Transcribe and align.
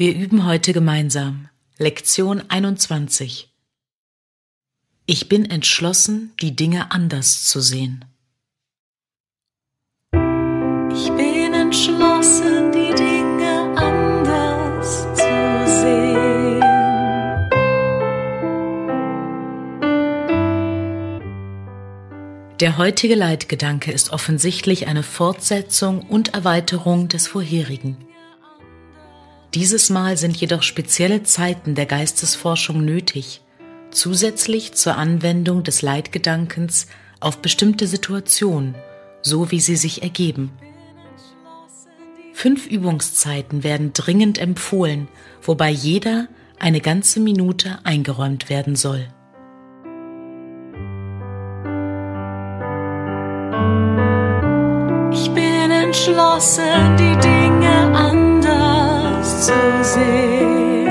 Wir 0.00 0.14
üben 0.14 0.46
heute 0.46 0.72
gemeinsam. 0.72 1.48
Lektion 1.76 2.40
21. 2.48 3.52
Ich 5.06 5.28
bin 5.28 5.50
entschlossen, 5.50 6.32
die 6.40 6.54
Dinge 6.54 6.92
anders 6.92 7.46
zu 7.46 7.60
sehen. 7.60 8.04
Ich 10.12 11.10
bin 11.16 11.52
entschlossen, 11.52 12.70
die 12.70 12.94
Dinge 12.94 13.74
anders 13.76 15.02
zu 15.14 15.80
sehen. 15.82 16.60
Der 22.60 22.78
heutige 22.78 23.16
Leitgedanke 23.16 23.90
ist 23.90 24.12
offensichtlich 24.12 24.86
eine 24.86 25.02
Fortsetzung 25.02 26.02
und 26.02 26.34
Erweiterung 26.34 27.08
des 27.08 27.26
vorherigen. 27.26 27.96
Dieses 29.54 29.88
Mal 29.88 30.18
sind 30.18 30.36
jedoch 30.36 30.62
spezielle 30.62 31.22
Zeiten 31.22 31.74
der 31.74 31.86
Geistesforschung 31.86 32.84
nötig, 32.84 33.40
zusätzlich 33.90 34.74
zur 34.74 34.96
Anwendung 34.96 35.62
des 35.62 35.80
Leitgedankens 35.80 36.86
auf 37.18 37.38
bestimmte 37.38 37.86
Situationen, 37.86 38.74
so 39.22 39.50
wie 39.50 39.60
sie 39.60 39.76
sich 39.76 40.02
ergeben. 40.02 40.50
Fünf 42.34 42.66
Übungszeiten 42.66 43.64
werden 43.64 43.92
dringend 43.94 44.38
empfohlen, 44.38 45.08
wobei 45.42 45.70
jeder 45.70 46.28
eine 46.58 46.80
ganze 46.80 47.18
Minute 47.18 47.78
eingeräumt 47.84 48.50
werden 48.50 48.76
soll. 48.76 49.08
Ich 55.10 55.30
bin 55.30 55.70
entschlossen, 55.70 56.96
die 56.96 57.16
Dinge 57.18 57.57
zu 59.48 59.84
sehen. 59.84 60.86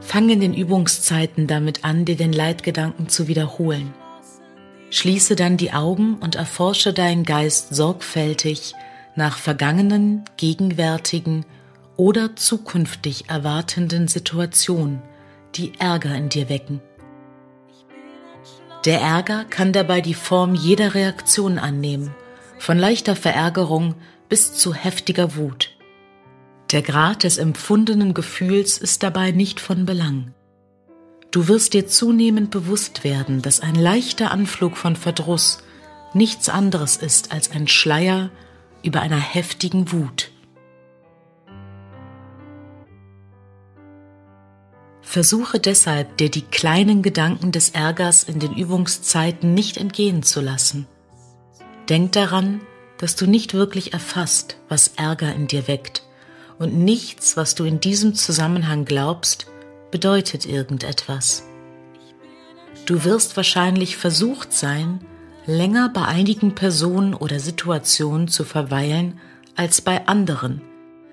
Fang 0.00 0.28
in 0.28 0.40
den 0.40 0.52
Übungszeiten 0.52 1.46
damit 1.46 1.84
an, 1.84 2.04
dir 2.04 2.16
den 2.16 2.34
Leitgedanken 2.34 3.08
zu 3.08 3.28
wiederholen. 3.28 3.94
Schließe 4.90 5.36
dann 5.36 5.56
die 5.56 5.72
Augen 5.72 6.16
und 6.16 6.34
erforsche 6.34 6.92
deinen 6.92 7.24
Geist 7.24 7.74
sorgfältig 7.74 8.74
nach 9.16 9.38
vergangenen, 9.38 10.24
gegenwärtigen 10.36 11.46
oder 11.96 12.36
zukünftig 12.36 13.30
erwartenden 13.30 14.08
Situationen, 14.08 15.00
die 15.54 15.72
Ärger 15.78 16.14
in 16.14 16.28
dir 16.28 16.50
wecken. 16.50 16.82
Der 18.84 19.00
Ärger 19.00 19.44
kann 19.48 19.72
dabei 19.72 20.02
die 20.02 20.14
Form 20.14 20.54
jeder 20.54 20.94
Reaktion 20.94 21.58
annehmen, 21.58 22.14
von 22.62 22.78
leichter 22.78 23.16
Verärgerung 23.16 23.96
bis 24.28 24.54
zu 24.54 24.72
heftiger 24.72 25.34
Wut. 25.34 25.76
Der 26.70 26.80
Grad 26.80 27.24
des 27.24 27.38
empfundenen 27.38 28.14
Gefühls 28.14 28.78
ist 28.78 29.02
dabei 29.02 29.32
nicht 29.32 29.58
von 29.58 29.84
Belang. 29.84 30.32
Du 31.32 31.48
wirst 31.48 31.74
dir 31.74 31.88
zunehmend 31.88 32.52
bewusst 32.52 33.02
werden, 33.02 33.42
dass 33.42 33.58
ein 33.58 33.74
leichter 33.74 34.30
Anflug 34.30 34.76
von 34.76 34.94
Verdruss 34.94 35.58
nichts 36.14 36.48
anderes 36.48 36.96
ist 36.96 37.32
als 37.32 37.50
ein 37.50 37.66
Schleier 37.66 38.30
über 38.84 39.00
einer 39.00 39.18
heftigen 39.18 39.90
Wut. 39.90 40.30
Versuche 45.00 45.58
deshalb, 45.58 46.16
dir 46.16 46.30
die 46.30 46.42
kleinen 46.42 47.02
Gedanken 47.02 47.50
des 47.50 47.70
Ärgers 47.70 48.22
in 48.22 48.38
den 48.38 48.54
Übungszeiten 48.54 49.52
nicht 49.52 49.78
entgehen 49.78 50.22
zu 50.22 50.40
lassen. 50.40 50.86
Denk 51.92 52.12
daran, 52.12 52.62
dass 52.96 53.16
du 53.16 53.26
nicht 53.26 53.52
wirklich 53.52 53.92
erfasst, 53.92 54.56
was 54.70 54.94
Ärger 54.96 55.34
in 55.34 55.46
dir 55.46 55.68
weckt, 55.68 56.02
und 56.58 56.72
nichts, 56.78 57.36
was 57.36 57.54
du 57.54 57.64
in 57.64 57.80
diesem 57.80 58.14
Zusammenhang 58.14 58.86
glaubst, 58.86 59.44
bedeutet 59.90 60.46
irgendetwas. 60.46 61.42
Du 62.86 63.04
wirst 63.04 63.36
wahrscheinlich 63.36 63.98
versucht 63.98 64.54
sein, 64.54 65.00
länger 65.44 65.90
bei 65.90 66.06
einigen 66.06 66.54
Personen 66.54 67.12
oder 67.12 67.38
Situationen 67.38 68.26
zu 68.26 68.44
verweilen 68.44 69.20
als 69.54 69.82
bei 69.82 70.06
anderen, 70.06 70.62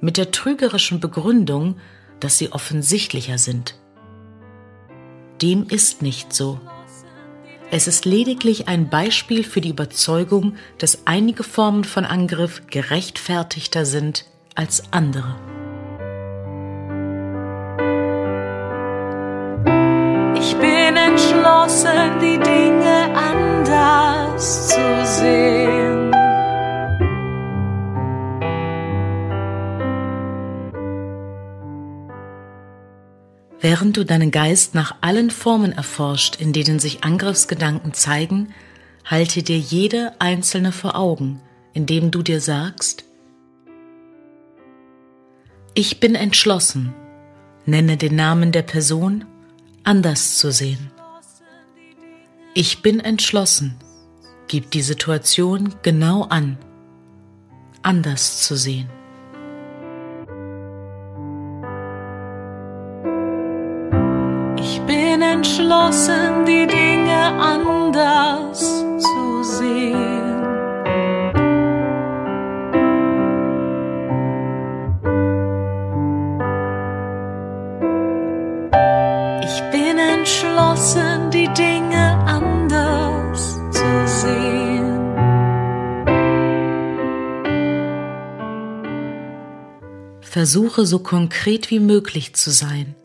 mit 0.00 0.18
der 0.18 0.30
trügerischen 0.30 1.00
Begründung, 1.00 1.78
dass 2.20 2.38
sie 2.38 2.52
offensichtlicher 2.52 3.38
sind. 3.38 3.74
Dem 5.42 5.66
ist 5.66 6.00
nicht 6.00 6.32
so. 6.32 6.60
Es 7.72 7.86
ist 7.86 8.04
lediglich 8.04 8.66
ein 8.66 8.88
Beispiel 8.88 9.44
für 9.44 9.60
die 9.60 9.68
Überzeugung, 9.68 10.56
dass 10.78 11.06
einige 11.06 11.44
Formen 11.44 11.84
von 11.84 12.04
Angriff 12.04 12.62
gerechtfertigter 12.68 13.86
sind 13.86 14.24
als 14.56 14.82
andere. 14.92 15.36
Ich 20.34 20.56
bin 20.56 20.96
entschlossen, 20.96 22.18
die 22.20 22.38
Dinge 22.38 23.14
anders 23.14 24.68
zu 24.68 25.06
sehen. 25.06 25.59
Während 33.60 33.96
du 33.96 34.04
deinen 34.04 34.30
Geist 34.30 34.74
nach 34.74 34.96
allen 35.02 35.30
Formen 35.30 35.72
erforscht, 35.72 36.36
in 36.40 36.52
denen 36.52 36.78
sich 36.78 37.04
Angriffsgedanken 37.04 37.92
zeigen, 37.92 38.54
halte 39.04 39.42
dir 39.42 39.58
jede 39.58 40.14
einzelne 40.18 40.72
vor 40.72 40.96
Augen, 40.96 41.40
indem 41.74 42.10
du 42.10 42.22
dir 42.22 42.40
sagst, 42.40 43.04
ich 45.74 46.00
bin 46.00 46.14
entschlossen, 46.14 46.94
nenne 47.64 47.96
den 47.96 48.16
Namen 48.16 48.50
der 48.50 48.62
Person, 48.62 49.24
anders 49.84 50.36
zu 50.36 50.50
sehen. 50.50 50.90
Ich 52.54 52.82
bin 52.82 52.98
entschlossen, 52.98 53.76
gib 54.48 54.70
die 54.72 54.82
Situation 54.82 55.74
genau 55.82 56.24
an, 56.24 56.58
anders 57.82 58.42
zu 58.42 58.56
sehen. 58.56 58.88
Entschlossen, 65.70 66.44
die 66.46 66.66
Dinge 66.66 67.22
anders 67.40 68.58
zu 68.98 69.44
sehen. 69.44 70.42
Ich 79.44 79.62
bin 79.70 79.98
entschlossen, 79.98 81.30
die 81.30 81.48
Dinge 81.54 82.18
anders 82.26 83.60
zu 83.70 84.06
sehen. 84.06 84.98
Versuche 90.20 90.84
so 90.84 90.98
konkret 90.98 91.70
wie 91.70 91.78
möglich 91.78 92.34
zu 92.34 92.50
sein. 92.50 92.96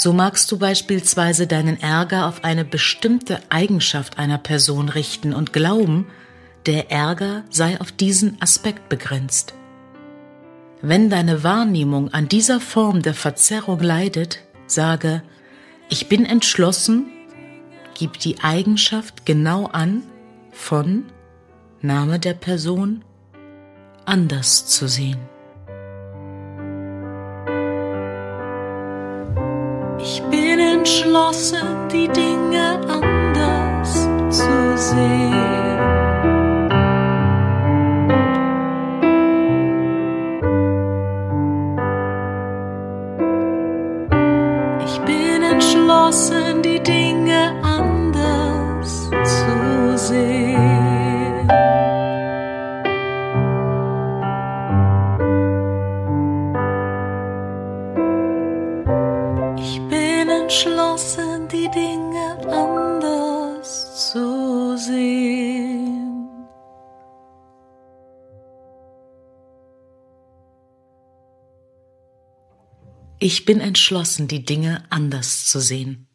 So 0.00 0.14
magst 0.14 0.50
du 0.50 0.56
beispielsweise 0.56 1.46
deinen 1.46 1.78
Ärger 1.78 2.26
auf 2.26 2.42
eine 2.42 2.64
bestimmte 2.64 3.38
Eigenschaft 3.50 4.18
einer 4.18 4.38
Person 4.38 4.88
richten 4.88 5.34
und 5.34 5.52
glauben, 5.52 6.06
der 6.64 6.90
Ärger 6.90 7.44
sei 7.50 7.78
auf 7.78 7.92
diesen 7.92 8.40
Aspekt 8.40 8.88
begrenzt. 8.88 9.52
Wenn 10.80 11.10
deine 11.10 11.44
Wahrnehmung 11.44 12.14
an 12.14 12.30
dieser 12.30 12.60
Form 12.60 13.02
der 13.02 13.12
Verzerrung 13.12 13.80
leidet, 13.80 14.38
sage, 14.66 15.22
ich 15.90 16.08
bin 16.08 16.24
entschlossen, 16.24 17.04
gib 17.92 18.18
die 18.20 18.40
Eigenschaft 18.40 19.26
genau 19.26 19.66
an, 19.66 20.02
von 20.50 21.12
Name 21.82 22.18
der 22.18 22.32
Person 22.32 23.04
anders 24.06 24.64
zu 24.64 24.88
sehen. 24.88 25.18
Entschlossen, 30.80 31.88
die 31.92 32.08
Dinge 32.08 32.80
anders 32.88 34.08
zu 34.30 34.76
sehen. 34.76 35.78
Ich 44.86 44.98
bin 45.02 45.42
entschlossen, 45.42 46.62
die 46.62 46.80
Dinge 46.82 47.19
lernt 61.40 61.52
die 61.52 61.70
Dinge 61.70 62.38
anders 62.48 64.10
zu 64.12 64.76
sehen. 64.76 66.16
Ich 73.18 73.44
bin 73.44 73.60
entschlossen, 73.60 74.28
die 74.28 74.44
Dinge 74.44 74.84
anders 74.90 75.44
zu 75.44 75.60
sehen. 75.60 76.09